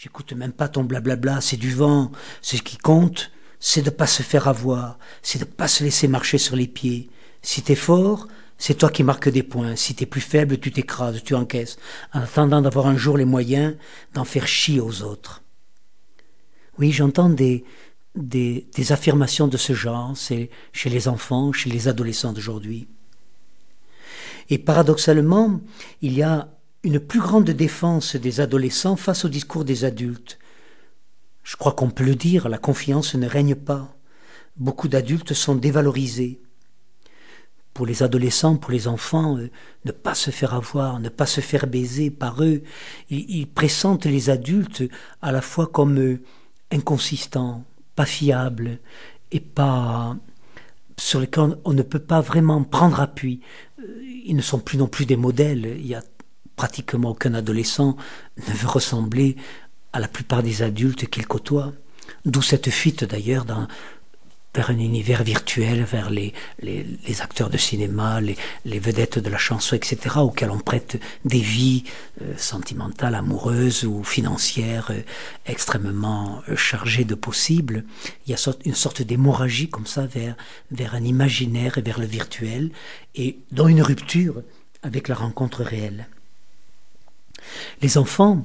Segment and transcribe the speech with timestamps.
[0.00, 2.12] J'écoute même pas ton blablabla, c'est du vent.
[2.40, 6.38] Ce qui compte, c'est de pas se faire avoir, c'est de pas se laisser marcher
[6.38, 7.10] sur les pieds.
[7.42, 9.74] Si t'es fort, c'est toi qui marques des points.
[9.74, 11.78] Si t'es plus faible, tu t'écrases, tu encaisses,
[12.12, 13.74] en attendant d'avoir un jour les moyens
[14.14, 15.42] d'en faire chier aux autres.
[16.78, 17.64] Oui, j'entends des,
[18.14, 22.86] des, des affirmations de ce genre, c'est chez les enfants, chez les adolescents d'aujourd'hui.
[24.48, 25.60] Et paradoxalement,
[26.02, 26.48] il y a
[26.84, 30.38] une plus grande défense des adolescents face au discours des adultes.
[31.42, 33.96] Je crois qu'on peut le dire, la confiance ne règne pas.
[34.56, 36.40] Beaucoup d'adultes sont dévalorisés.
[37.74, 39.50] Pour les adolescents, pour les enfants, euh,
[39.84, 42.62] ne pas se faire avoir, ne pas se faire baiser par eux,
[43.08, 44.82] ils, pressentent les adultes
[45.22, 46.20] à la fois comme euh,
[46.72, 47.64] inconsistants,
[47.94, 48.80] pas fiables
[49.30, 50.16] et pas
[50.96, 53.40] sur lesquels on ne peut pas vraiment prendre appui.
[53.78, 55.76] Euh, ils ne sont plus non plus des modèles.
[55.78, 56.02] Il y a
[56.58, 57.96] pratiquement aucun adolescent
[58.36, 59.36] ne veut ressembler
[59.94, 61.72] à la plupart des adultes qu'il côtoie.
[62.26, 63.46] D'où cette fuite d'ailleurs
[64.54, 66.32] vers un univers virtuel, vers les,
[67.20, 71.84] acteurs de cinéma, les, vedettes de la chanson, etc., auxquels on prête des vies
[72.22, 75.00] euh, sentimentales, amoureuses ou financières euh,
[75.46, 77.84] extrêmement euh, chargées de possibles.
[78.26, 80.08] Il y a une sorte d'hémorragie comme ça
[80.72, 82.72] vers un imaginaire et vers le virtuel,
[83.14, 84.42] et dans une rupture
[84.82, 86.08] avec la rencontre réelle.
[87.82, 88.42] Les enfants,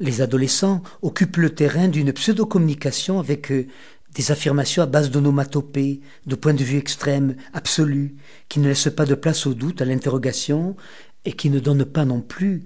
[0.00, 3.66] les adolescents occupent le terrain d'une pseudo-communication avec euh,
[4.14, 8.14] des affirmations à base d'onomatopées, de points de vue extrêmes, absolus,
[8.48, 10.76] qui ne laissent pas de place au doute, à l'interrogation,
[11.24, 12.64] et qui ne donnent pas non plus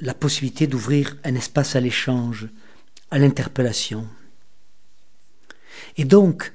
[0.00, 2.48] la possibilité d'ouvrir un espace à l'échange,
[3.10, 4.06] à l'interpellation.
[5.96, 6.52] Et donc,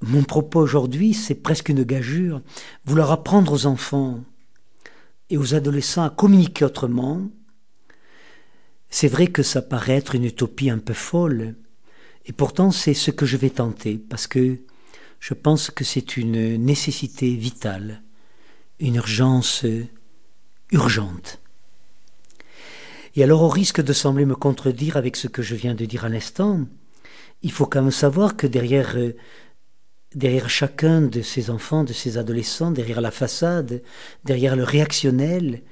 [0.00, 2.40] mon propos aujourd'hui, c'est presque une gageure,
[2.84, 4.20] vouloir apprendre aux enfants
[5.28, 7.22] et aux adolescents à communiquer autrement,
[8.90, 11.54] c'est vrai que ça paraît être une utopie un peu folle,
[12.26, 14.58] et pourtant c'est ce que je vais tenter, parce que
[15.20, 18.02] je pense que c'est une nécessité vitale,
[18.80, 19.64] une urgence
[20.70, 21.40] urgente.
[23.14, 26.04] Et alors au risque de sembler me contredire avec ce que je viens de dire
[26.04, 26.60] à l'instant,
[27.42, 28.96] il faut quand même savoir que derrière,
[30.14, 33.82] derrière chacun de ces enfants, de ces adolescents, derrière la façade,
[34.24, 35.62] derrière le réactionnel,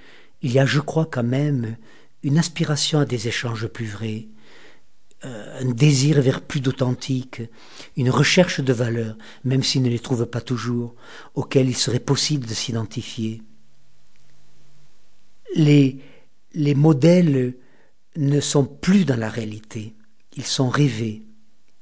[0.43, 1.77] il y a, je crois quand même,
[2.25, 4.27] une aspiration à des échanges plus vrais,
[5.25, 7.43] euh, un désir vers plus d'authentique,
[7.97, 10.95] une recherche de valeurs, même s'ils ne les trouvent pas toujours,
[11.34, 13.43] auxquelles il serait possible de s'identifier.
[15.55, 16.01] Les
[16.75, 17.55] modèles
[18.17, 19.95] ne sont plus dans la réalité,
[20.37, 21.23] ils sont rêvés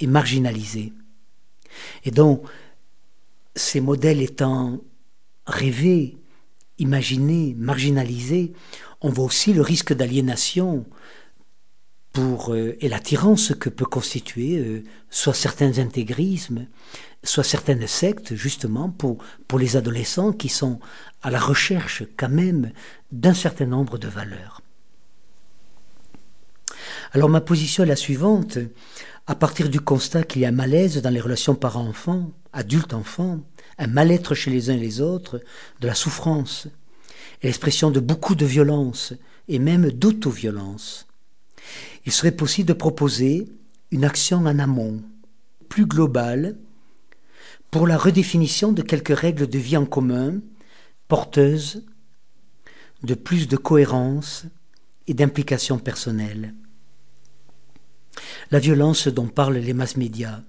[0.01, 0.93] et marginalisés.
[2.05, 2.45] Et donc,
[3.55, 4.81] ces modèles étant
[5.47, 6.17] rêvés,
[6.79, 8.53] imaginés, marginalisés,
[9.01, 10.85] on voit aussi le risque d'aliénation
[12.13, 16.67] pour euh, et l'attirance que peut constituer euh, soit certains intégrismes,
[17.25, 19.19] soit certaines sectes justement pour
[19.49, 20.79] pour les adolescents qui sont
[21.23, 22.73] à la recherche quand même
[23.11, 24.61] d'un certain nombre de valeurs.
[27.13, 28.59] Alors ma position est la suivante.
[29.27, 33.41] À partir du constat qu'il y a malaise dans les relations parents-enfants, adultes-enfants,
[33.79, 35.41] un mal-être chez les uns et les autres,
[35.81, 36.67] de la souffrance,
[37.43, 39.13] l'expression de beaucoup de violence
[39.47, 41.07] et même d'auto-violence.
[42.05, 43.47] Il serait possible de proposer
[43.93, 45.03] une action en amont,
[45.69, 46.57] plus globale,
[47.71, 50.41] pour la redéfinition de quelques règles de vie en commun,
[51.07, 51.85] porteuses
[53.05, 54.47] de plus de cohérence
[55.07, 56.55] et d'implication personnelle.
[58.53, 60.43] La violence dont parlent les masses médias,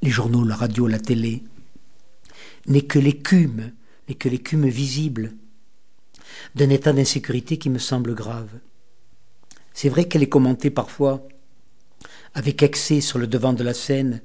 [0.00, 1.42] les journaux, la radio, la télé,
[2.66, 3.72] n'est que l'écume,
[4.08, 5.34] n'est que l'écume visible
[6.54, 8.48] d'un état d'insécurité qui me semble grave.
[9.74, 11.28] C'est vrai qu'elle est commentée parfois
[12.32, 14.22] avec excès sur le devant de la scène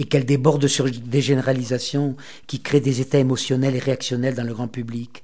[0.00, 2.16] et qu'elle déborde sur des généralisations
[2.48, 5.22] qui créent des états émotionnels et réactionnels dans le grand public.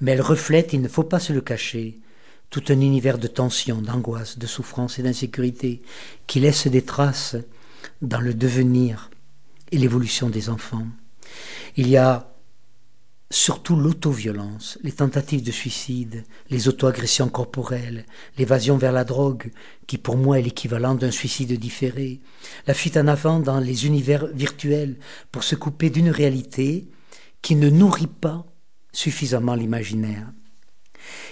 [0.00, 1.98] Mais elle reflète, il ne faut pas se le cacher,
[2.50, 5.82] tout un univers de tension, d'angoisse, de souffrance et d'insécurité
[6.26, 7.36] qui laisse des traces
[8.02, 9.10] dans le devenir
[9.72, 10.86] et l'évolution des enfants.
[11.76, 12.34] Il y a
[13.30, 18.06] surtout l'autoviolence, les tentatives de suicide, les auto-agressions corporelles,
[18.38, 19.50] l'évasion vers la drogue,
[19.88, 22.20] qui pour moi est l'équivalent d'un suicide différé,
[22.68, 24.96] la fuite en avant dans les univers virtuels
[25.32, 26.86] pour se couper d'une réalité
[27.42, 28.46] qui ne nourrit pas
[28.92, 30.28] suffisamment l'imaginaire.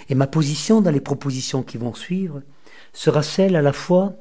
[0.09, 2.41] Et ma position dans les propositions qui vont suivre
[2.93, 4.15] sera celle à la fois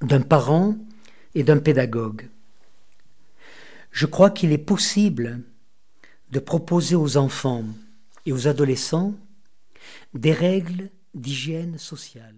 [0.00, 0.76] d'un parent
[1.34, 2.28] et d'un pédagogue.
[3.90, 5.40] Je crois qu'il est possible
[6.30, 7.64] de proposer aux enfants
[8.26, 9.14] et aux adolescents
[10.14, 12.34] des règles d'hygiène sociale.